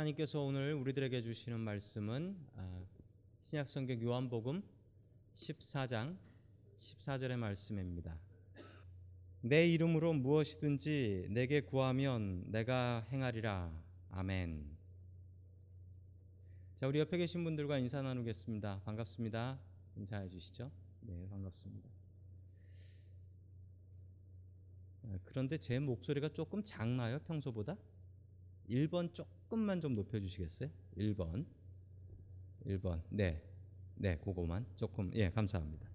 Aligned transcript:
하나님께서 0.00 0.42
오늘 0.42 0.74
우리들에게 0.74 1.22
주시는 1.22 1.60
말씀은 1.60 2.36
아, 2.56 2.82
신약성경 3.42 4.00
요한복음 4.02 4.62
14장 5.34 6.16
14절의 6.76 7.36
말씀입니다. 7.36 8.18
내 9.42 9.66
이름으로 9.66 10.12
무엇이든지 10.14 11.28
내게 11.30 11.60
구하면 11.60 12.44
내가 12.50 13.06
행하리라. 13.10 13.72
아멘. 14.10 14.76
자, 16.76 16.86
우리 16.86 16.98
옆에 16.98 17.18
계신 17.18 17.44
분들과 17.44 17.78
인사 17.78 18.00
나누겠습니다. 18.00 18.80
반갑습니다. 18.84 19.58
인사해 19.96 20.28
주시죠. 20.28 20.70
네, 21.00 21.26
반갑습니다. 21.28 21.90
아, 25.02 25.18
그런데 25.24 25.58
제 25.58 25.78
목소리가 25.78 26.28
조금 26.30 26.62
작나요, 26.62 27.18
평소보다? 27.20 27.76
1번 28.68 29.12
조금만 29.50 29.80
좀 29.80 29.96
높여 29.96 30.20
주시겠어요? 30.20 30.70
1번. 30.96 31.44
1번. 32.64 33.02
네. 33.10 33.42
네, 33.96 34.16
그거만 34.16 34.64
조금 34.76 35.10
예, 35.14 35.28
감사합니다. 35.28 35.90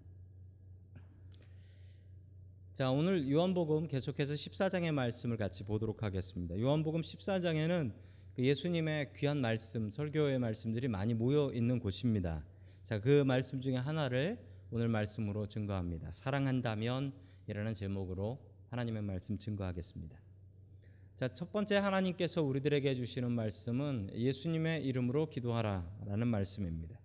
자, 2.74 2.90
오늘 2.90 3.30
요한복음 3.30 3.88
계속해서 3.88 4.34
14장의 4.34 4.92
말씀을 4.92 5.38
같이 5.38 5.64
보도록 5.64 6.02
하겠습니다. 6.02 6.60
요한복음 6.60 7.00
14장에는 7.00 7.94
그 8.34 8.44
예수님의 8.44 9.14
귀한 9.16 9.40
말씀, 9.40 9.90
설교의 9.90 10.38
말씀들이 10.38 10.86
많이 10.88 11.14
모여 11.14 11.50
있는 11.54 11.78
곳입니다. 11.78 12.44
자, 12.84 13.00
그 13.00 13.24
말씀 13.24 13.62
중에 13.62 13.76
하나를 13.76 14.38
오늘 14.70 14.88
말씀으로 14.88 15.46
증거합니다. 15.46 16.12
사랑한다면 16.12 17.14
이라는 17.46 17.72
제목으로 17.72 18.38
하나님의 18.68 19.00
말씀 19.00 19.38
증거하겠습니다. 19.38 20.25
자, 21.16 21.28
첫 21.28 21.50
번째 21.50 21.76
하나님께서 21.76 22.42
우리들에게 22.42 22.94
주시는 22.94 23.32
말씀은 23.32 24.10
예수님의 24.12 24.84
이름으로 24.84 25.30
기도하라라는 25.30 26.28
말씀입니다. 26.28 27.00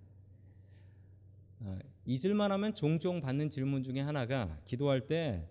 아, 1.61 1.79
잊을만 2.05 2.51
하면 2.51 2.75
종종 2.75 3.21
받는 3.21 3.49
질문 3.49 3.83
중에 3.83 4.01
하나가 4.01 4.59
기도할 4.65 5.07
때 5.07 5.47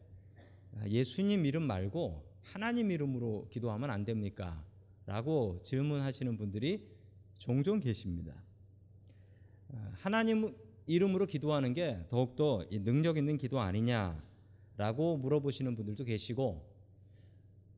아, 0.75 0.87
예수님 0.87 1.47
이름 1.47 1.63
말고 1.63 2.23
하나님 2.43 2.91
이름으로 2.91 3.49
기도하면 3.49 3.91
안 3.91 4.05
됩니까? 4.05 4.63
라고 5.07 5.59
질문하시는 5.63 6.37
분들이 6.37 6.87
종종 7.39 7.81
계십니다. 7.81 8.35
아, 9.73 9.91
하나님 9.95 10.55
이름으로 10.87 11.25
기도하는 11.25 11.73
게 11.73 12.05
더욱더 12.11 12.67
능력 12.71 13.17
있는 13.17 13.39
기도 13.39 13.59
아니냐라고 13.59 15.17
물어보시는 15.17 15.77
분들도 15.77 16.05
계시고 16.05 16.70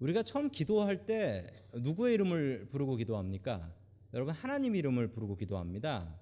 우리가 0.03 0.25
처음 0.25 0.51
기도할 0.51 1.07
때 1.07 1.47
누구의 1.75 2.15
이름을 2.15 2.67
부르고 2.71 2.97
기도합니까? 2.97 3.73
여러분 4.13 4.35
하나님 4.35 4.75
이름을 4.75 5.13
부르고 5.13 5.37
기도합니다. 5.37 6.19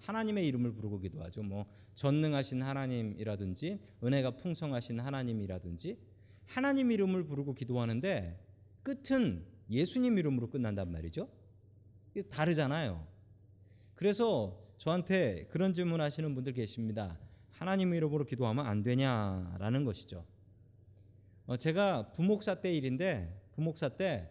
하나님의 0.00 0.46
이름을 0.46 0.74
부르고 0.74 0.98
기도하죠. 0.98 1.42
뭐 1.42 1.64
전능하신 1.94 2.60
하나님이라든지 2.60 3.80
은혜가 4.04 4.32
풍성하신 4.32 5.00
하나님이라든지 5.00 5.98
하나님 6.44 6.92
이름을 6.92 7.24
부르고 7.24 7.54
기도하는데 7.54 8.38
끝은 8.82 9.46
예수님 9.70 10.18
이름으로 10.18 10.50
끝난단 10.50 10.92
말이죠. 10.92 11.26
다르잖아요. 12.30 13.06
그래서 13.94 14.62
저한테 14.76 15.46
그런 15.50 15.72
질문 15.72 16.02
하시는 16.02 16.34
분들 16.34 16.52
계십니다. 16.52 17.18
하나님 17.48 17.94
이름으로 17.94 18.26
기도하면 18.26 18.66
안 18.66 18.82
되냐라는 18.82 19.86
것이죠. 19.86 20.26
어, 21.46 21.56
제가 21.56 22.12
부목사 22.12 22.56
때 22.56 22.74
일인데 22.74 23.32
부목사 23.52 23.90
때 23.90 24.30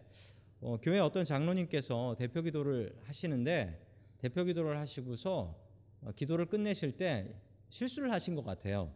어, 0.60 0.78
교회 0.80 0.98
어떤 0.98 1.24
장로님께서 1.24 2.16
대표 2.18 2.42
기도를 2.42 2.94
하시는데 3.04 3.80
대표 4.18 4.44
기도를 4.44 4.78
하시고서 4.78 5.54
어, 6.02 6.12
기도를 6.14 6.46
끝내실 6.46 6.92
때 6.92 7.34
실수를 7.68 8.12
하신 8.12 8.34
것 8.34 8.44
같아요. 8.44 8.92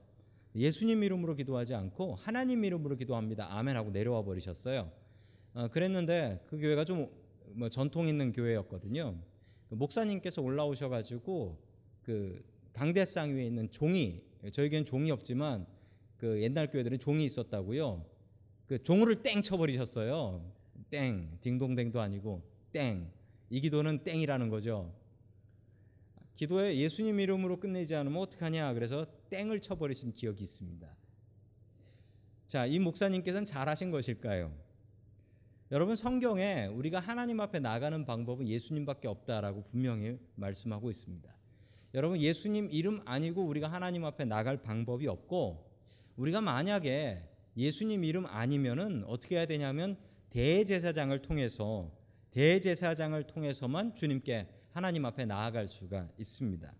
예수님 0.54 1.02
이름으로 1.02 1.34
기도하지 1.36 1.74
않고 1.74 2.14
하나님 2.14 2.64
이름으로 2.64 2.96
기도합니다. 2.96 3.46
아멘 3.56 3.76
하고 3.76 3.90
내려와 3.90 4.22
버리셨어요. 4.22 4.90
어, 5.54 5.68
그랬는데 5.68 6.44
그 6.46 6.58
교회가 6.58 6.84
좀 6.84 7.20
뭐 7.54 7.68
전통 7.68 8.06
있는 8.08 8.32
교회였거든요. 8.32 9.16
그 9.68 9.74
목사님께서 9.74 10.42
올라오셔가지고 10.42 11.58
그 12.02 12.42
강대상 12.72 13.34
위에 13.34 13.46
있는 13.46 13.70
종이 13.70 14.22
저희 14.52 14.68
교회는 14.68 14.86
종이 14.86 15.10
없지만 15.10 15.66
그 16.20 16.42
옛날 16.42 16.70
교회들은 16.70 16.98
종이 16.98 17.24
있었다고요. 17.24 18.04
그 18.66 18.82
종을 18.82 19.22
땡 19.22 19.42
쳐버리셨어요. 19.42 20.52
땡 20.90 21.38
딩동댕도 21.40 21.98
아니고 21.98 22.42
땡. 22.72 23.10
이 23.48 23.60
기도는 23.62 24.04
땡이라는 24.04 24.50
거죠. 24.50 24.94
기도에 26.36 26.76
예수님 26.76 27.18
이름으로 27.20 27.58
끝내지 27.58 27.94
않으면 27.94 28.20
어떡하냐 28.20 28.74
그래서 28.74 29.06
땡을 29.30 29.60
쳐버리신 29.60 30.12
기억이 30.12 30.42
있습니다. 30.42 30.94
자, 32.46 32.66
이 32.66 32.78
목사님께서는 32.78 33.46
잘하신 33.46 33.90
것일까요? 33.90 34.52
여러분 35.72 35.94
성경에 35.94 36.66
우리가 36.66 37.00
하나님 37.00 37.40
앞에 37.40 37.60
나가는 37.60 38.04
방법은 38.04 38.46
예수님밖에 38.46 39.08
없다라고 39.08 39.62
분명히 39.62 40.18
말씀하고 40.34 40.90
있습니다. 40.90 41.34
여러분 41.94 42.18
예수님 42.18 42.68
이름 42.70 43.00
아니고 43.06 43.42
우리가 43.42 43.68
하나님 43.68 44.04
앞에 44.04 44.26
나갈 44.26 44.58
방법이 44.58 45.06
없고 45.06 45.69
우리가 46.16 46.40
만약에 46.40 47.22
예수님 47.56 48.04
이름 48.04 48.26
아니면은 48.26 49.04
어떻게 49.06 49.36
해야 49.36 49.46
되냐면 49.46 49.96
대제사장을 50.30 51.20
통해서 51.22 51.90
대제사장을 52.30 53.22
통해서만 53.24 53.94
주님께 53.94 54.48
하나님 54.70 55.04
앞에 55.04 55.26
나아갈 55.26 55.66
수가 55.66 56.08
있습니다. 56.18 56.72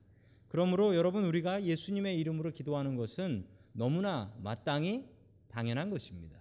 그러므로 0.49 0.95
여러분 0.95 1.25
우리가 1.25 1.65
예수님의 1.65 2.19
이름으로 2.21 2.53
기도하는 2.53 2.97
것은 2.97 3.47
너무나 3.73 4.35
마땅히 4.43 5.07
당연한 5.49 5.91
것입니다. 5.91 6.39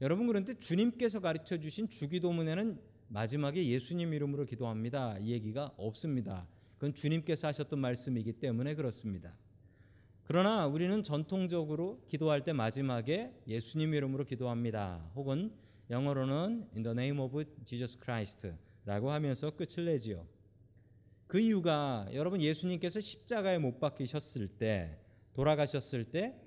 여러분 0.00 0.26
그런데 0.26 0.54
주님께서 0.54 1.20
가르쳐 1.20 1.58
주신 1.58 1.88
주기도문에는 1.88 2.78
마지막에 3.08 3.66
예수님 3.66 4.12
이름으로 4.12 4.44
기도합니다. 4.44 5.18
이 5.18 5.30
얘기가 5.30 5.72
없습니다. 5.76 6.46
그건 6.74 6.92
주님께서 6.92 7.48
하셨던 7.48 7.78
말씀이기 7.78 8.34
때문에 8.34 8.74
그렇습니다. 8.74 9.34
그러나 10.26 10.66
우리는 10.66 11.02
전통적으로 11.02 12.02
기도할 12.08 12.44
때 12.44 12.52
마지막에 12.52 13.32
예수님 13.46 13.94
이름으로 13.94 14.24
기도합니다. 14.24 15.10
혹은 15.14 15.52
영어로는 15.88 16.68
in 16.74 16.82
the 16.82 16.90
name 16.90 17.20
of 17.20 17.44
Jesus 17.64 17.98
Christ라고 18.02 19.10
하면서 19.10 19.50
끝을 19.50 19.84
내지요. 19.84 20.26
그 21.26 21.38
이유가 21.38 22.08
여러분 22.12 22.40
예수님께서 22.40 23.00
십자가에 23.00 23.58
못 23.58 23.78
박히셨을 23.78 24.48
때 24.48 24.98
돌아가셨을 25.34 26.04
때 26.04 26.46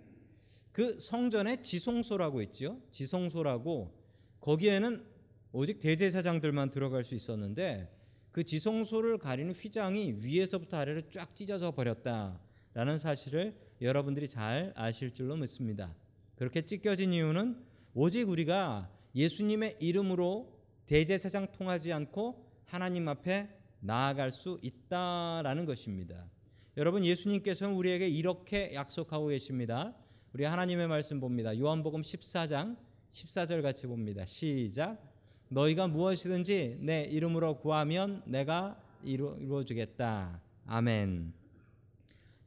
그 0.72 1.00
성전에 1.00 1.62
지성소라고 1.62 2.42
있지요. 2.44 2.80
지성소라고 2.92 3.94
거기에는 4.40 5.06
오직 5.52 5.80
대제사장들만 5.80 6.72
들어갈 6.72 7.04
수 7.04 7.16
있었는데 7.16 7.94
그 8.32 8.44
지성소를 8.44 9.18
가리는 9.18 9.54
휘장이 9.54 10.20
위에서부터 10.22 10.78
아래로 10.78 11.10
쫙 11.10 11.36
찢어져 11.36 11.72
버렸다라는 11.72 13.00
사실을 13.00 13.56
여러분들이 13.82 14.28
잘 14.28 14.74
아실 14.76 15.14
줄로 15.14 15.36
믿습니다. 15.36 15.94
그렇게 16.36 16.62
찢겨진 16.62 17.14
이유는 17.14 17.58
오직 17.94 18.30
우리가 18.30 18.90
예수님의 19.16 19.78
이름으로 19.80 20.58
대제사장 20.86 21.52
통하지 21.52 21.94
않고 21.94 22.46
하나님 22.66 23.08
앞에 23.08 23.50
나아갈 23.80 24.32
수 24.32 24.60
있다라는 24.62 25.66
것입니다. 25.66 26.30
여러분 26.78 27.04
예수님께서는 27.04 27.76
우리에게 27.76 28.08
이렇게 28.08 28.74
약속하고 28.74 29.28
계십니다. 29.28 29.96
우리 30.34 30.44
하나님의 30.46 30.88
말씀 30.88 31.20
봅니다. 31.20 31.58
요한복음 31.58 32.02
14장 32.02 32.78
14절 33.10 33.62
같이 33.62 33.88
봅니다. 33.88 34.26
시작. 34.26 35.02
너희가 35.50 35.88
무엇이든지 35.88 36.78
내 36.82 37.04
이름으로 37.04 37.60
구하면 37.60 38.22
내가 38.26 38.80
이루어 39.04 39.64
주겠다. 39.64 40.42
아멘. 40.66 41.39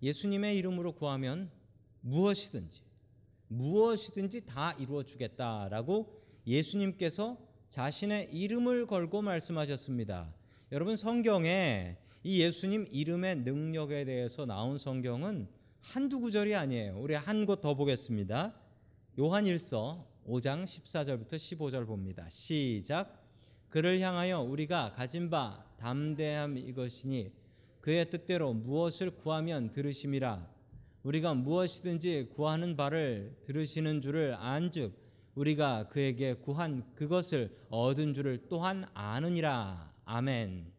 예수님의 0.03 0.57
이름으로 0.59 0.93
구하면 0.93 1.51
무엇이든지 2.01 2.83
무엇이든지 3.49 4.47
다 4.47 4.73
이루어 4.79 5.03
주겠다라고 5.03 6.21
예수님께서 6.47 7.39
자신의 7.69 8.31
이름을 8.33 8.87
걸고 8.87 9.23
말씀하셨습니다. 9.23 10.35
여러분 10.73 10.97
성경에 10.97 11.97
이 12.25 12.41
예수님 12.43 12.89
이름의 12.91 13.37
능력에 13.37 14.05
대해서 14.05 14.47
나온 14.47 14.79
성경은 14.79 15.49
한두 15.81 16.21
구절이 16.21 16.55
아니에요. 16.55 16.99
우리 16.99 17.15
한 17.15 17.45
곳 17.47 17.61
더 17.61 17.75
보겠습니다. 17.75 18.55
요한일서 19.19 20.07
5장 20.27 20.65
14절부터 20.65 21.35
15절 21.35 21.87
봅니다. 21.87 22.29
시작. 22.31 23.21
그를 23.69 24.01
향하여 24.01 24.41
우리가 24.41 24.93
가진 24.93 25.29
바 25.31 25.65
담대함 25.79 26.57
이것이니 26.59 27.33
그의 27.83 28.09
뜻대로 28.09 28.55
무엇을 28.55 29.11
구하면 29.11 29.73
들으심이라 29.73 30.49
우리가 31.03 31.35
무엇이든지 31.35 32.29
구하는 32.33 32.77
바를 32.77 33.37
들으시는 33.43 34.01
줄을 34.01 34.37
안즉 34.39 34.97
우리가 35.35 35.89
그에게 35.89 36.35
구한 36.35 36.95
그것을 36.95 37.57
얻은 37.71 38.15
줄을 38.15 38.47
또한 38.49 38.85
아느니라 38.95 39.93
아멘. 40.05 40.71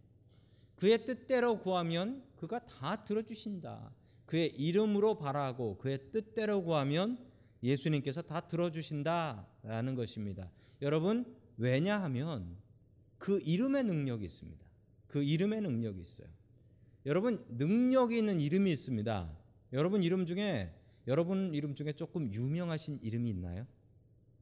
그의 0.75 1.05
뜻대로 1.05 1.59
구하면 1.59 2.23
그가 2.37 2.65
다 2.65 3.03
들어주신다. 3.03 3.93
그의 4.25 4.55
이름으로 4.55 5.17
바라고 5.17 5.77
그의 5.79 6.09
뜻대로 6.13 6.63
구하면 6.63 7.17
예수님께서 7.61 8.21
다 8.21 8.47
들어주신다라는 8.47 9.95
것입니다. 9.95 10.49
여러분 10.81 11.35
왜냐하면 11.57 12.55
그 13.17 13.41
이름의 13.43 13.83
능력이 13.83 14.23
있습니다. 14.23 14.65
그 15.07 15.21
이름의 15.21 15.59
능력이 15.59 15.99
있어요. 15.99 16.42
여러분 17.05 17.45
능력이 17.49 18.17
있는 18.17 18.39
이름이 18.39 18.71
있습니다. 18.71 19.37
여러분 19.73 20.03
이름 20.03 20.25
중에 20.25 20.73
여러분 21.07 21.53
이름 21.53 21.75
중에 21.75 21.93
조금 21.93 22.31
유명하신 22.31 22.99
이름이 23.01 23.29
있나요? 23.29 23.67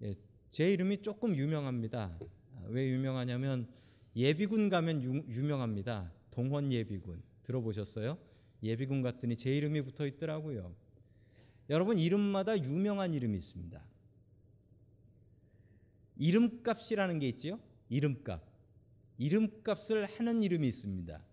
예, 0.03 0.15
제 0.49 0.71
이름이 0.71 1.01
조금 1.01 1.35
유명합니다. 1.35 2.19
왜 2.67 2.87
유명하냐면 2.89 3.67
예비군 4.15 4.69
가면 4.69 5.03
유, 5.03 5.23
유명합니다. 5.27 6.11
동원 6.29 6.71
예비군 6.71 7.23
들어보셨어요? 7.43 8.17
예비군 8.61 9.01
갔더니 9.01 9.35
제 9.37 9.55
이름이 9.55 9.81
붙어 9.81 10.05
있더라고요. 10.05 10.75
여러분 11.69 11.97
이름마다 11.97 12.61
유명한 12.61 13.13
이름이 13.13 13.37
있습니다. 13.37 13.83
이름값이라는 16.17 17.19
게 17.19 17.27
있지요. 17.29 17.59
이름값. 17.89 18.43
이름값을 19.17 20.05
하는 20.05 20.43
이름이 20.43 20.67
있습니다. 20.67 21.23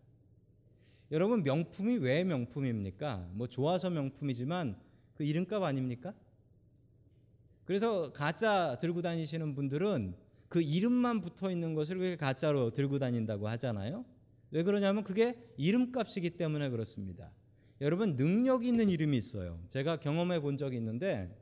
여러분 1.11 1.43
명품이 1.43 1.99
왜 1.99 2.25
명품입니까? 2.25 3.31
뭐 3.33 3.47
좋아서 3.47 3.91
명품이지만 3.91 4.77
그 5.15 5.25
이름값 5.25 5.63
아닙니까? 5.63 6.15
그래서 7.65 8.13
가짜 8.13 8.79
들고 8.79 9.03
다니시는 9.03 9.55
분들은 9.55 10.15
그 10.49 10.63
이름만 10.63 11.21
붙어 11.21 11.51
있는 11.51 11.75
것을 11.75 11.99
그게 11.99 12.17
가짜로 12.17 12.71
들고 12.71 12.99
다닌다고 12.99 13.49
하잖아요. 13.49 14.05
왜 14.51 14.63
그러냐면 14.63 15.05
그게 15.05 15.37
이름값이기 15.57 16.31
때문에 16.31 16.71
그렇습니다. 16.71 17.31
여러분 17.81 18.17
능력 18.17 18.65
있는 18.65 18.89
이름이 18.89 19.17
있어요. 19.17 19.61
제가 19.69 20.01
경험해 20.01 20.41
본 20.41 20.57
적이 20.57 20.77
있는데 20.79 21.37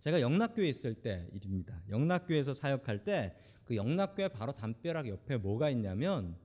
제가 0.00 0.20
영락교에 0.20 0.68
있을 0.68 0.94
때 0.94 1.26
일입니다. 1.32 1.82
영락교에서 1.88 2.54
사역할 2.54 3.04
때 3.04 3.34
그 3.66 3.74
영락교회 3.74 4.28
바로 4.28 4.52
담벼락 4.52 5.08
옆에 5.08 5.36
뭐가 5.36 5.70
있냐면 5.70 6.36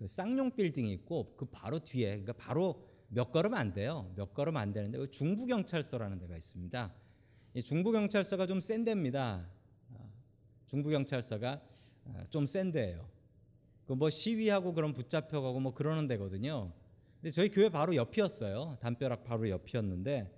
그 0.00 0.06
쌍용 0.06 0.56
빌딩이 0.56 0.90
있고 0.94 1.34
그 1.36 1.44
바로 1.44 1.78
뒤에 1.78 2.06
그러니까 2.08 2.32
바로 2.32 2.82
몇 3.10 3.30
걸음 3.32 3.52
안 3.52 3.74
돼요. 3.74 4.10
몇 4.16 4.32
걸음 4.32 4.56
안 4.56 4.72
되는데 4.72 4.96
그 4.96 5.10
중부 5.10 5.44
경찰서라는 5.46 6.18
데가 6.18 6.34
있습니다. 6.38 6.94
이 7.52 7.62
중부 7.62 7.92
경찰서가 7.92 8.46
좀 8.46 8.60
센 8.62 8.82
데입니다. 8.82 9.46
중부 10.64 10.88
경찰서가 10.88 11.60
좀 12.30 12.46
센 12.46 12.72
데예요. 12.72 13.06
그 13.84 13.92
뭐 13.92 14.08
시위하고 14.08 14.72
그런 14.72 14.94
붙잡혀가고 14.94 15.60
뭐 15.60 15.74
그러는 15.74 16.06
데거든요. 16.06 16.72
근데 17.20 17.30
저희 17.30 17.50
교회 17.50 17.68
바로 17.68 17.94
옆이었어요. 17.94 18.78
담벼락 18.80 19.24
바로 19.24 19.50
옆이었는데 19.50 20.32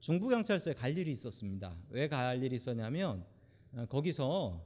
중부 0.00 0.30
경찰서에 0.30 0.72
갈 0.72 0.96
일이 0.96 1.10
있었습니다. 1.10 1.76
왜 1.90 2.08
갈 2.08 2.42
일이 2.42 2.56
있었냐면 2.56 3.26
어, 3.74 3.84
거기서 3.90 4.64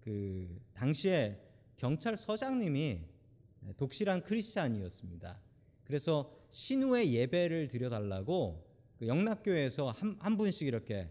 그 0.00 0.60
당시에 0.72 1.40
경찰서장님이 1.76 3.13
독실한 3.76 4.22
크리스찬이었습니다. 4.22 5.40
그래서 5.84 6.32
신우의 6.50 7.12
예배를 7.14 7.68
드려달라고 7.68 8.64
그 8.98 9.06
영락교회에서 9.06 9.90
한, 9.90 10.16
한 10.20 10.36
분씩 10.36 10.66
이렇게 10.66 11.10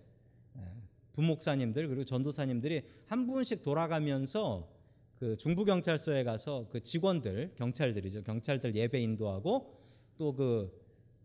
부목사님들 1.13 1.88
그리고 1.88 2.05
전도사님들이 2.05 2.81
한 3.05 3.27
분씩 3.27 3.61
돌아가면서 3.61 4.71
그 5.15 5.38
중부 5.38 5.63
경찰서에 5.65 6.23
가서 6.23 6.67
그 6.69 6.81
직원들 6.81 7.53
경찰들이죠 7.55 8.23
경찰들 8.23 8.75
예배 8.75 8.99
인도하고 9.01 9.79
또 10.17 10.33
그 10.33 10.83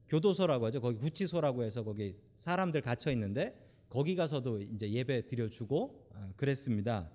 교도소라고 0.08 0.66
하죠 0.66 0.80
거기 0.80 0.98
구치소라고 0.98 1.62
해서 1.62 1.84
거기 1.84 2.16
사람들 2.34 2.80
갇혀 2.80 3.10
있는데 3.12 3.54
거기 3.88 4.16
가서도 4.16 4.60
이제 4.60 4.90
예배 4.90 5.26
드려주고 5.26 6.08
그랬습니다. 6.36 7.10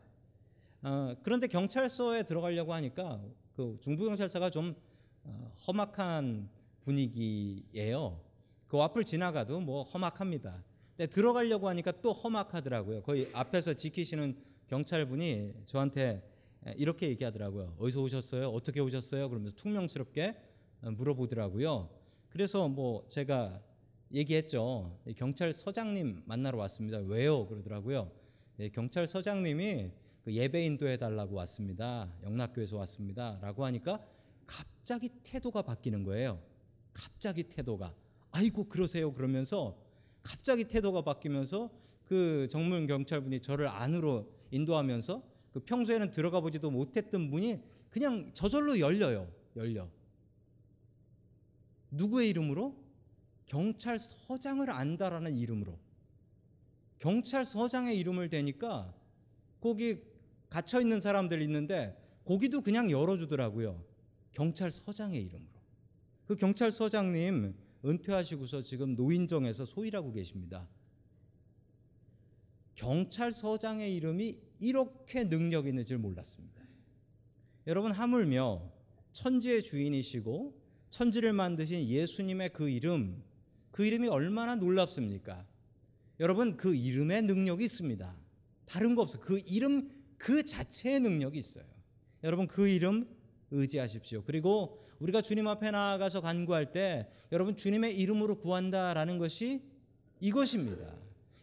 어, 0.82 1.16
그런데 1.24 1.48
경찰서에 1.48 2.24
들어가려고 2.24 2.74
하니까 2.74 3.24
그 3.56 3.78
중부 3.80 4.06
경찰서가 4.06 4.50
좀 4.50 4.76
어, 5.24 5.54
험악한 5.68 6.50
분위기예요. 6.82 8.20
그 8.68 8.82
앞을 8.82 9.04
지나가도 9.04 9.60
뭐 9.60 9.84
험악합니다. 9.84 10.64
근데 10.98 11.10
들어가려고 11.10 11.70
하니까 11.70 11.92
또 12.02 12.12
험악하더라고요. 12.12 13.04
거의 13.04 13.30
앞에서 13.34 13.74
지키시는 13.74 14.36
경찰분이 14.68 15.54
저한테 15.66 16.28
이렇게 16.76 17.10
얘기하더라고요. 17.10 17.76
어디서 17.78 18.02
오셨어요? 18.02 18.50
어떻게 18.50 18.80
오셨어요? 18.80 19.30
그러면서 19.30 19.56
퉁명스럽게 19.56 20.36
어, 20.82 20.92
물어보더라고요. 20.92 21.90
그래서 22.30 22.68
뭐 22.68 23.06
제가 23.08 23.62
얘기했죠. 24.12 25.00
경찰서장님 25.18 26.24
만나러 26.26 26.58
왔습니다. 26.60 26.98
왜요? 27.00 27.48
그러더라고요. 27.48 28.12
예, 28.60 28.70
경찰서장님이 28.70 29.92
그 30.24 30.34
예배 30.34 30.66
인도해 30.66 30.98
달라고 30.98 31.36
왔습니다. 31.36 32.10
영락교에서 32.24 32.78
왔습니다라고 32.78 33.66
하니까 33.66 34.02
갑자기 34.48 35.10
태도가 35.24 35.62
바뀌는 35.64 36.04
거예요. 36.04 36.42
갑자기 36.94 37.44
태도가 37.44 37.94
아이고 38.32 38.66
그러세요 38.66 39.14
그러면서 39.14 39.78
갑자기 40.22 40.64
태도가 40.64 41.02
바뀌면서 41.02 41.70
그 42.06 42.48
정문 42.50 42.88
경찰분이 42.88 43.42
저를 43.42 43.68
안으로 43.68 44.32
인도하면서 44.52 45.24
그 45.52 45.60
평소에는 45.60 46.12
들어가 46.12 46.40
보지도 46.40 46.72
못했던 46.72 47.30
분이 47.30 47.60
그냥 47.90 48.32
저절로 48.34 48.80
열려요. 48.80 49.30
열려. 49.56 49.90
누구의 51.92 52.30
이름으로? 52.30 52.76
경찰서장을 53.46 54.68
안다라는 54.70 55.36
이름으로. 55.36 55.78
경찰서장의 57.00 58.00
이름을 58.00 58.30
대니까 58.30 58.94
거기 59.60 60.02
갇혀 60.54 60.80
있는 60.80 61.02
사람들 61.02 61.42
있는데 61.42 62.00
거기도 62.26 62.62
그냥 62.62 62.92
열어주더라고요. 62.92 63.84
경찰서장의 64.34 65.20
이름으로. 65.20 65.50
그 66.28 66.36
경찰서장님 66.36 67.56
은퇴하시고서 67.84 68.62
지금 68.62 68.94
노인정에서 68.94 69.66
소일하고 69.66 70.12
계십니다. 70.12 70.70
경찰서장의 72.76 73.96
이름이 73.96 74.38
이렇게 74.60 75.28
능력 75.28 75.66
있는 75.66 75.84
줄 75.86 75.98
몰랐습니다. 75.98 76.62
여러분 77.66 77.92
하물며 77.92 78.72
천지의 79.14 79.64
주인이시고 79.64 80.56
천지를 80.92 81.34
만드신 81.34 81.88
예수님의 81.88 82.54
그 82.54 82.70
이름, 82.70 83.24
그 83.72 83.84
이름이 83.84 84.08
얼마나 84.08 84.54
놀랍습니까? 84.54 85.48
여러분 86.20 86.58
그 86.58 86.76
이름에 86.76 87.22
능력이 87.22 87.64
있습니다. 87.64 88.16
다른 88.68 88.94
거 88.94 89.02
없어. 89.02 89.20
그 89.20 89.40
이름 89.48 90.03
그 90.18 90.44
자체의 90.44 91.00
능력이 91.00 91.38
있어요. 91.38 91.66
여러분 92.24 92.48
그 92.48 92.68
이름 92.68 93.08
의지하십시오. 93.52 94.24
그리고 94.24 94.80
우리가 95.00 95.22
주님 95.22 95.48
앞에 95.48 95.72
나아가서 95.72 96.22
간구할 96.22 96.72
때 96.72 97.10
여러분 97.32 97.56
주님의 97.56 97.98
이름으로 98.00 98.40
구한다라는 98.40 99.18
것이 99.18 99.62
이것입니다. 100.20 100.96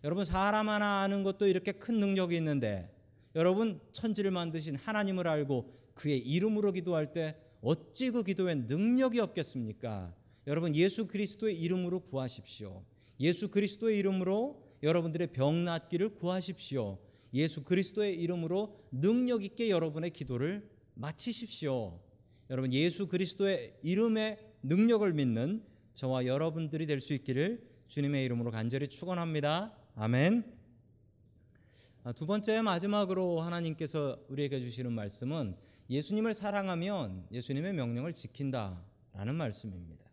여러분 0.03 0.25
사람 0.25 0.69
하나 0.69 1.03
아는 1.03 1.23
것도 1.23 1.47
이렇게 1.47 1.73
큰 1.73 2.01
능력이 2.01 2.37
있는데 2.37 2.91
여러분 3.35 3.81
천지를 3.93 4.31
만드신 4.31 4.77
하나님을 4.77 5.29
알고 5.29 5.73
그의 5.95 6.19
이름으로 6.19 6.73
기도할 6.73 7.13
때 7.13 7.37
어찌 7.61 8.11
그 8.11 8.23
기도에 8.23 8.55
능력이 8.55 9.21
없겠습니까? 9.21 10.15
여러분 10.47 10.75
예수 10.75 11.07
그리스도의 11.07 11.61
이름으로 11.61 12.01
구하십시오. 12.01 12.83
예수 13.21 13.51
그리스도의 13.51 13.99
이름으로 13.99 14.65
여러분들의 14.83 15.33
병 15.33 15.65
낫기를 15.65 16.15
구하십시오. 16.15 16.99
예수 17.35 17.63
그리스도의 17.65 18.21
이름으로 18.21 18.77
능력 18.91 19.45
있게 19.45 19.71
여러분의 19.71 20.11
기도를 20.11 20.69
마치십시오. 20.95 22.01
여러분 22.51 22.73
예수 22.73 23.07
그리스도의 23.07 23.79
이름의 23.83 24.39
능력을 24.63 25.13
믿는 25.13 25.63
저와 25.95 26.27
여러분들이 26.27 26.87
될 26.87 27.01
수 27.01 27.15
있기를 27.15 27.69
주님의 27.89 28.25
이름으로 28.25 28.51
간절히 28.51 28.89
축원합니다. 28.89 29.77
아멘. 29.97 30.45
아, 32.05 32.13
두 32.13 32.27
번째 32.27 32.63
마지막으로 32.63 33.41
하나님께서 33.41 34.19
우리에게 34.29 34.61
주시는 34.61 34.93
말씀은 34.93 35.57
예수님을 35.91 36.35
사랑하면 36.35 37.27
예수님의 37.33 37.75
명령을 37.75 38.13
지킨다라는 38.13 39.35
말씀입니다. 39.35 40.05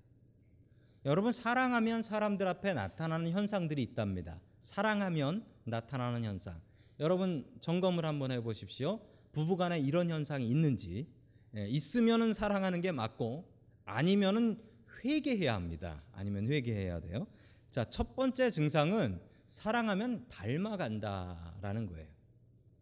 여러분 1.06 1.32
사랑하면 1.32 2.02
사람들 2.02 2.48
앞에 2.48 2.74
나타나는 2.74 3.32
현상들이 3.32 3.82
있답니다. 3.84 4.42
사랑하면 4.60 5.46
나타나는 5.64 6.26
현상. 6.26 6.60
여러분 7.00 7.46
점검을 7.60 8.06
한번 8.06 8.32
해 8.32 8.42
보십시오. 8.42 9.00
부부간에 9.32 9.80
이런 9.80 10.10
현상이 10.10 10.48
있는지 10.48 11.08
예, 11.56 11.68
있으면은 11.68 12.34
사랑하는 12.34 12.82
게 12.82 12.92
맞고 12.92 13.48
아니면은 13.86 14.60
회개해야 15.04 15.54
합니다. 15.54 16.04
아니면 16.12 16.48
회개해야 16.48 17.00
돼요. 17.02 17.28
자, 17.70 17.86
첫 17.86 18.16
번째 18.16 18.50
증상은 18.50 19.20
사랑하면 19.46 20.26
닮아간다라는 20.30 21.88
거예요. 21.88 22.08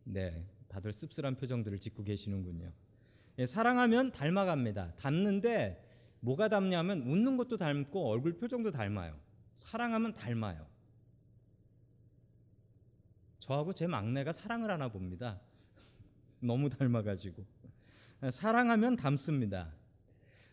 네, 0.05 0.45
다들 0.67 0.93
씁쓸한 0.93 1.35
표정들을 1.35 1.79
짓고 1.79 2.03
계시는군요. 2.03 2.71
예, 3.37 3.45
사랑하면 3.45 4.11
닮아갑니다. 4.11 4.93
닮는데 4.97 5.83
뭐가 6.21 6.47
닮냐면 6.47 7.01
웃는 7.01 7.37
것도 7.37 7.57
닮고 7.57 8.09
얼굴 8.09 8.37
표정도 8.37 8.71
닮아요. 8.71 9.19
사랑하면 9.53 10.15
닮아요. 10.15 10.65
저하고 13.45 13.73
제 13.73 13.85
막내가 13.85 14.33
사랑을 14.33 14.71
하나 14.71 14.87
봅니다. 14.87 15.39
너무 16.41 16.67
닮아가지고 16.67 17.45
사랑하면 18.31 18.95
닮습니다. 18.95 19.71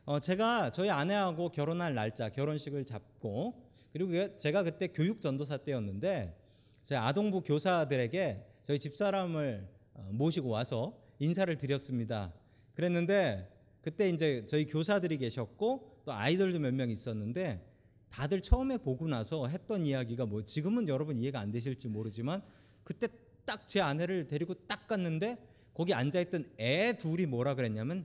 어, 0.05 0.21
제가 0.21 0.71
저희 0.73 0.91
아내하고 0.91 1.49
결혼할 1.51 1.95
날짜 1.95 2.29
결혼식을 2.29 2.85
잡고 2.85 3.67
그리고 3.95 4.11
그- 4.11 4.37
제가 4.37 4.63
그때 4.63 4.89
교육 4.89 5.23
전도사 5.23 5.59
때였는데 5.59 6.37
제 6.85 6.95
아동부 6.97 7.41
교사들에게 7.43 8.47
저희 8.65 8.79
집사람을 8.79 9.67
어, 9.95 10.11
모시고 10.13 10.51
와서 10.51 10.99
인사를 11.19 11.57
드렸습니다. 11.57 12.35
그랬는데 12.75 13.49
그때 13.81 14.11
이제 14.11 14.45
저희 14.47 14.67
교사들이 14.67 15.17
계셨고 15.17 16.03
또 16.05 16.13
아이들도 16.13 16.59
몇 16.59 16.75
명 16.75 16.91
있었는데 16.91 17.67
다들 18.11 18.43
처음에 18.43 18.77
보고 18.77 19.09
나서 19.09 19.47
했던 19.47 19.87
이야기가 19.87 20.27
뭐 20.27 20.45
지금은 20.45 20.89
여러분 20.89 21.19
이해가 21.19 21.41
안 21.41 21.51
되실지 21.51 21.89
모르지만 21.89 22.43
그때 22.85 23.09
딱 23.45 23.67
제 23.67 23.81
아내를 23.81 24.27
데리고 24.27 24.55
딱 24.67 24.87
갔는데 24.87 25.39
거기 25.75 25.95
앉아있던 25.95 26.53
애 26.61 26.97
둘이 26.99 27.27
뭐라 27.27 27.55
그랬냐면 27.55 28.05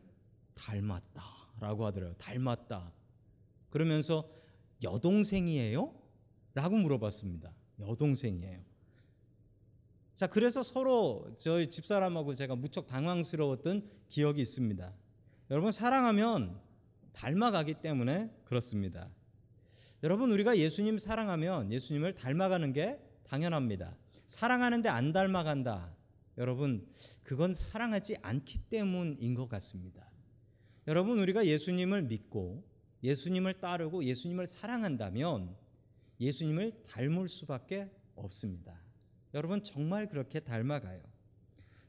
닮았다 0.56 1.22
라고 1.60 1.86
하더라고요. 1.86 2.16
닮았다. 2.18 2.94
그러면서 3.70 4.30
여동생이에요? 4.84 5.94
라고 6.54 6.76
물어봤습니다. 6.78 7.54
여동생이에요. 7.80 8.62
자, 10.16 10.28
그래서 10.28 10.64
서로 10.64 11.36
저희 11.38 11.68
집사람하고 11.70 12.34
제가 12.34 12.56
무척 12.56 12.88
당황스러웠던 12.88 13.88
기억이 14.10 14.42
있습니다. 14.42 14.94
여러분, 15.52 15.72
사랑하면 15.72 16.60
닮아가기 17.14 17.76
때문에 17.76 18.32
그렇습니다. 18.46 19.10
여러분, 20.04 20.32
우리가 20.32 20.58
예수님 20.58 20.98
사랑하면 20.98 21.72
예수님을 21.72 22.16
닮아가는 22.16 22.74
게 22.74 23.00
당연합니다. 23.26 23.96
사랑하는데 24.28 24.90
안 24.90 25.14
닮아간다. 25.14 25.96
여러분, 26.38 26.88
그건 27.24 27.56
사랑하지 27.56 28.18
않기 28.22 28.60
때문인 28.70 29.34
것 29.34 29.50
같습니다. 29.50 30.08
여러분, 30.88 31.20
우리가 31.20 31.46
예수님을 31.46 32.04
믿고 32.04 32.64
예수님을 33.04 33.60
따르고 33.60 34.04
예수님을 34.04 34.48
사랑한다면 34.48 35.56
예수님을 36.20 36.84
닮을 36.88 37.28
수밖에 37.28 37.90
없습니다. 38.16 38.80
여러분, 39.34 39.64
정말 39.64 40.08
그렇게 40.08 40.40
닮아가요. 40.40 41.02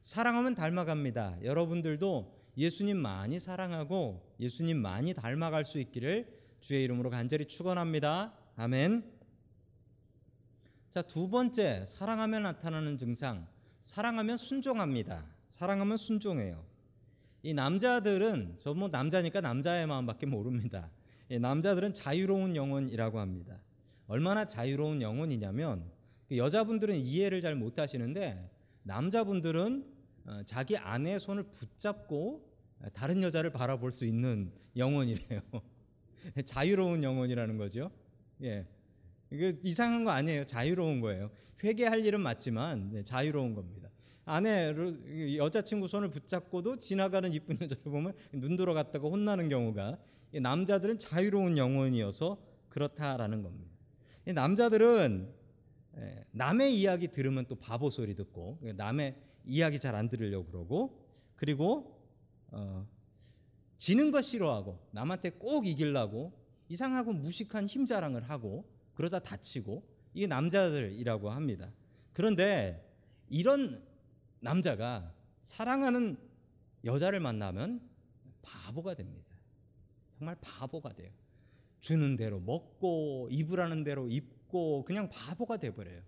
사랑하면 0.00 0.54
닮아갑니다. 0.54 1.45
여러분들도 1.45 2.38
예수님 2.57 2.97
많이 2.97 3.38
사랑하고 3.38 4.35
예수님 4.40 4.78
많이 4.78 5.12
닮아갈 5.12 5.64
수 5.64 5.78
있기를 5.78 6.38
주의 6.61 6.83
이름으로 6.85 7.11
간절히 7.11 7.45
축원합니다. 7.45 8.35
아멘. 8.57 9.18
자, 10.88 11.02
두 11.02 11.28
번째 11.28 11.85
사랑하면 11.87 12.42
나타나는 12.42 12.97
증상. 12.97 13.47
사랑하면 13.80 14.37
순종합니다. 14.37 15.25
사랑하면 15.47 15.97
순종해요. 15.97 16.64
이 17.42 17.54
남자들은 17.54 18.57
저 18.59 18.75
뭐 18.75 18.88
남자니까 18.88 19.40
남자의 19.40 19.87
마음밖에 19.87 20.26
모릅니다. 20.26 20.90
이 21.28 21.38
남자들은 21.38 21.92
자유로운 21.95 22.57
영혼이라고 22.57 23.18
합니다. 23.21 23.61
얼마나 24.07 24.47
자유로운 24.47 25.02
영혼이냐면 25.02 25.90
그 26.26 26.38
여자분들은 26.38 26.97
이해를 26.97 27.40
잘 27.42 27.54
못 27.54 27.78
하시는데 27.78 28.50
남자분들은 28.83 29.87
어, 30.26 30.42
자기 30.47 30.76
아내의 30.76 31.21
손을 31.21 31.45
붙잡고 31.45 32.49
다른 32.95 33.23
여자를 33.23 33.50
바라볼 33.50 33.92
수 33.92 34.04
있는 34.07 34.52
영혼이래요. 34.76 35.40
자유로운 36.47 37.02
영혼이라는 37.02 37.59
거죠. 37.59 37.90
예. 38.42 38.66
이게 39.31 39.59
이상한 39.63 40.05
거 40.05 40.11
아니에요. 40.11 40.45
자유로운 40.45 41.01
거예요. 41.01 41.31
회개할 41.63 42.05
일은 42.05 42.21
맞지만 42.21 42.91
네, 42.93 43.05
자유로운 43.05 43.55
겁니다. 43.55 43.91
아내를 44.25 45.37
여자친구 45.37 45.89
손을 45.89 46.11
붙잡고도 46.11 46.79
지나가는 46.79 47.33
이쁜 47.33 47.59
여자를 47.61 47.83
보면 47.85 48.13
눈 48.33 48.57
돌아갔다가 48.57 49.09
혼나는 49.09 49.49
경우가 49.49 49.99
이 50.33 50.41
남자들은 50.41 50.99
자유로운 50.99 51.57
영혼이어서 51.57 52.39
그렇다라는 52.69 53.43
겁니다. 53.43 53.75
이 54.27 54.33
남자들은 54.33 55.33
예, 55.97 56.25
남의 56.33 56.79
이야기 56.79 57.09
들으면 57.09 57.47
또 57.49 57.57
바보 57.57 57.91
소리 57.91 58.15
듣고 58.15 58.59
남의 58.77 59.17
이야기 59.47 59.81
잘 59.81 59.95
안 59.95 60.09
들으려고 60.09 60.47
그러고 60.47 61.09
그리고 61.35 61.99
어, 62.51 62.87
지는 63.79 64.11
거 64.11 64.21
싫어하고 64.21 64.79
남한테 64.91 65.31
꼭 65.31 65.67
이기려고 65.67 66.33
이상하고 66.69 67.15
무식한 67.15 67.67
힘 67.67 67.87
자랑을 67.87 68.29
하고 68.29 68.67
그러다 68.99 69.21
다치고 69.21 69.85
이게 70.12 70.26
남자들이라고 70.26 71.31
합니다. 71.31 71.71
그런데 72.12 72.85
이런 73.31 73.81
남자가 74.40 75.14
사랑하는 75.40 76.19
여자를 76.85 77.21
만나면 77.21 77.81
바보가 78.43 78.95
됩니다. 78.95 79.37
정말 80.19 80.37
바보가 80.40 80.95
돼요. 80.95 81.12
주는 81.78 82.17
대로 82.17 82.40
먹고 82.40 83.28
입으라는 83.31 83.85
대로 83.85 84.09
입고 84.09 84.85
그냥 84.85 85.09
바보가 85.11 85.59
돼 85.59 85.73
버려요. 85.73 86.02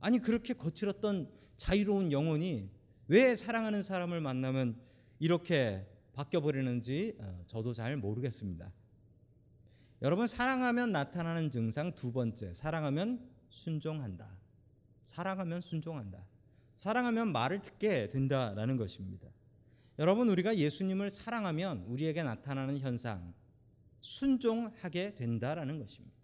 아니 0.00 0.18
그렇게 0.18 0.54
거칠었던 0.54 1.30
자유로운 1.54 2.10
영혼이 2.10 2.68
왜 3.06 3.36
사랑하는 3.36 3.84
사람을 3.84 4.20
만나면 4.20 4.80
이렇게 5.20 5.86
바뀌어 6.12 6.40
버리는지 6.40 7.14
어, 7.20 7.44
저도 7.46 7.72
잘 7.74 7.96
모르겠습니다. 7.96 8.72
여러분 10.04 10.26
사랑하면 10.26 10.92
나타나는 10.92 11.50
증상 11.50 11.94
두 11.94 12.12
번째 12.12 12.52
사랑하면 12.52 13.26
순종한다. 13.48 14.28
사랑하면 15.00 15.62
순종한다. 15.62 16.26
사랑하면 16.74 17.32
말을 17.32 17.62
듣게 17.62 18.10
된다라는 18.10 18.76
것입니다. 18.76 19.26
여러분 19.98 20.28
우리가 20.28 20.58
예수님을 20.58 21.08
사랑하면 21.08 21.86
우리에게 21.88 22.22
나타나는 22.22 22.80
현상 22.80 23.32
순종하게 24.02 25.14
된다라는 25.14 25.78
것입니다. 25.78 26.14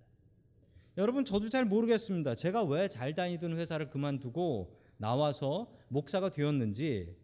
여러분 0.99 1.25
저도 1.25 1.49
잘 1.49 1.65
모르겠습니다. 1.65 2.35
제가 2.35 2.65
왜 2.65 2.87
잘 2.87 3.15
다니던 3.15 3.55
회사를 3.55 3.89
그만두고 3.89 4.77
나와서 4.99 5.73
목사가 5.89 6.29
되었는지 6.29 7.17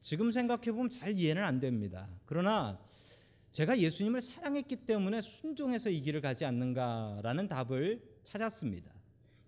지금 0.00 0.32
생각해 0.32 0.72
보면 0.72 0.90
잘 0.90 1.16
이해는 1.16 1.44
안 1.44 1.60
됩니다. 1.60 2.08
그러나 2.26 2.80
제가 3.52 3.78
예수님을 3.78 4.22
사랑했기 4.22 4.76
때문에 4.76 5.20
순종해서 5.20 5.90
이 5.90 6.00
길을 6.00 6.22
가지 6.22 6.46
않는가라는 6.46 7.48
답을 7.48 8.02
찾았습니다. 8.24 8.90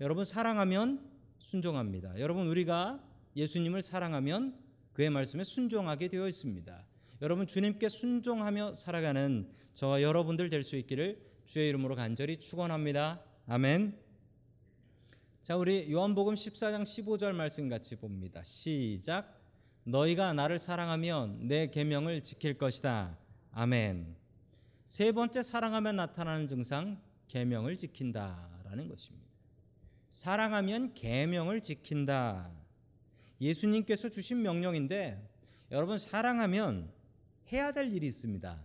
여러분 0.02 0.26
사랑하면 0.26 1.10
순종합니다. 1.38 2.20
여러분 2.20 2.46
우리가 2.46 3.02
예수님을 3.34 3.80
사랑하면 3.80 4.58
그의 4.92 5.08
말씀에 5.08 5.42
순종하게 5.42 6.08
되어 6.08 6.28
있습니다. 6.28 6.84
여러분 7.22 7.46
주님께 7.46 7.88
순종하며 7.88 8.74
살아가는 8.74 9.48
저와 9.72 10.02
여러분들 10.02 10.50
될 10.50 10.62
수 10.62 10.76
있기를 10.76 11.18
주의 11.46 11.70
이름으로 11.70 11.96
간절히 11.96 12.38
축원합니다. 12.38 13.22
아멘. 13.46 13.98
자, 15.40 15.56
우리 15.56 15.90
요한복음 15.90 16.34
14장 16.34 16.82
15절 16.82 17.32
말씀 17.32 17.70
같이 17.70 17.96
봅니다. 17.96 18.42
시작. 18.44 19.40
너희가 19.84 20.34
나를 20.34 20.58
사랑하면 20.58 21.48
내 21.48 21.68
계명을 21.68 22.22
지킬 22.22 22.58
것이다. 22.58 23.23
아멘. 23.56 24.16
세 24.84 25.12
번째 25.12 25.44
사랑하면 25.44 25.94
나타나는 25.94 26.48
증상 26.48 27.00
계명을 27.28 27.76
지킨다라는 27.76 28.88
것입니다. 28.88 29.28
사랑하면 30.08 30.94
계명을 30.94 31.60
지킨다. 31.60 32.50
예수님께서 33.40 34.08
주신 34.08 34.42
명령인데 34.42 35.30
여러분 35.70 35.98
사랑하면 35.98 36.90
해야 37.52 37.70
될 37.70 37.92
일이 37.92 38.08
있습니다. 38.08 38.60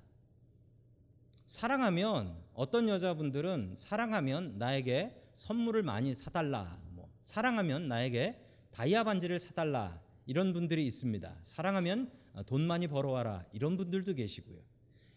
사랑하면 1.46 2.36
어떤 2.54 2.90
여자분들은 2.90 3.76
사랑하면 3.78 4.58
나에게 4.58 5.30
선물을 5.34 5.84
많이 5.84 6.16
사달라. 6.16 6.80
뭐 6.90 7.12
사랑하면 7.22 7.88
나에게 7.88 8.44
다이아 8.72 9.04
반지를 9.04 9.38
사달라. 9.38 10.02
이런 10.26 10.52
분들이 10.52 10.86
있습니다. 10.88 11.38
사랑하면 11.44 12.12
돈 12.48 12.66
많이 12.66 12.88
벌어와라. 12.88 13.46
이런 13.54 13.78
분들도 13.78 14.16
계시고요. 14.16 14.70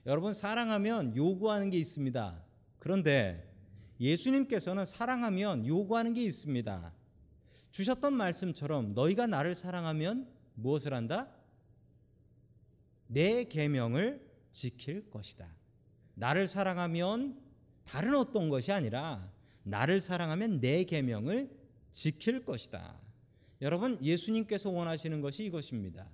여러분 0.05 0.33
사랑하면 0.33 1.17
요구하는 1.17 1.71
게 1.71 1.79
있습니다. 1.79 2.43
그런데 2.79 3.49
예수님께서는 4.01 4.85
사랑하면 4.85 5.67
요구하는 5.67 6.13
게 6.13 6.23
있습니다. 6.23 6.93
주셨던 7.71 8.15
말씀처럼 8.15 8.95
너희가 8.95 9.27
나를 9.29 9.55
사랑하면 9.55 10.29
무엇을 10.55 10.93
한다? 10.93 11.31
내 13.07 13.45
계명을 13.45 14.29
지킬 14.51 15.09
것이다. 15.09 15.49
나를 16.15 16.47
사랑하면 16.47 17.41
다른 17.85 18.17
어떤 18.17 18.49
것이 18.49 18.73
아니라 18.73 19.31
나를 19.63 20.01
사랑하면 20.01 20.61
내 20.61 20.85
계명을 20.85 21.51
지킬 21.93 22.45
것이다. 22.45 23.01
여러분 23.61 23.99
예수님께서 24.03 24.71
원하시는 24.71 25.21
것이 25.21 25.45
이것입니다. 25.45 26.09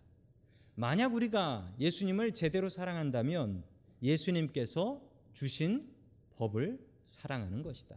만약 0.74 1.14
우리가 1.14 1.74
예수님을 1.80 2.34
제대로 2.34 2.68
사랑한다면 2.68 3.64
예수님께서 4.02 5.02
주신 5.32 5.88
법을 6.36 6.78
사랑하는 7.02 7.62
것이다. 7.62 7.96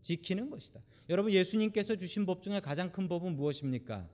지키는 0.00 0.50
것이다. 0.50 0.80
여러분 1.08 1.32
예수님께서 1.32 1.96
주신 1.96 2.26
법 2.26 2.42
중에 2.42 2.60
가장 2.60 2.90
큰 2.90 3.08
법은 3.08 3.36
무엇입니까? 3.36 4.08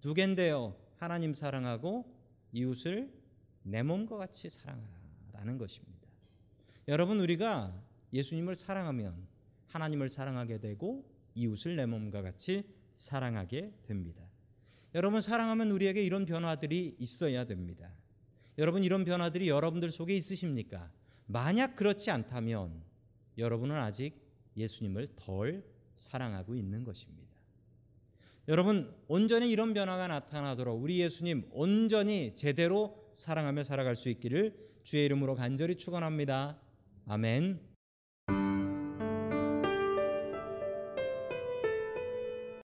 두 0.00 0.14
개인데요. 0.14 0.76
하나님 0.96 1.34
사랑하고 1.34 2.12
이웃을 2.52 3.12
내 3.62 3.82
몸과 3.82 4.16
같이 4.16 4.48
사랑하라라는 4.48 5.58
것입니다. 5.58 6.08
여러분 6.88 7.20
우리가 7.20 7.82
예수님을 8.12 8.54
사랑하면 8.54 9.26
하나님을 9.66 10.08
사랑하게 10.08 10.58
되고 10.58 11.04
이웃을 11.34 11.76
내 11.76 11.84
몸과 11.84 12.22
같이 12.22 12.64
사랑하게 12.92 13.74
됩니다. 13.82 14.24
여러분 14.94 15.20
사랑하면 15.20 15.70
우리에게 15.70 16.02
이런 16.02 16.24
변화들이 16.24 16.96
있어야 16.98 17.44
됩니다. 17.44 17.92
여러분 18.58 18.82
이런 18.82 19.04
변화들이 19.04 19.48
여러분들 19.48 19.90
속에 19.92 20.14
있으십니까? 20.14 20.90
만약 21.26 21.76
그렇지 21.76 22.10
않다면 22.10 22.82
여러분은 23.38 23.76
아직 23.76 24.20
예수님을 24.56 25.10
덜 25.14 25.64
사랑하고 25.96 26.56
있는 26.56 26.84
것입니다. 26.84 27.28
여러분 28.48 28.94
온전히 29.06 29.50
이런 29.50 29.74
변화가 29.74 30.08
나타나도록 30.08 30.82
우리 30.82 31.00
예수님 31.00 31.48
온전히 31.52 32.34
제대로 32.34 33.10
사랑하며 33.12 33.62
살아갈 33.62 33.94
수 33.94 34.08
있기를 34.08 34.56
주의 34.82 35.04
이름으로 35.04 35.34
간절히 35.34 35.76
축원합니다. 35.76 36.58
아멘. 37.06 37.67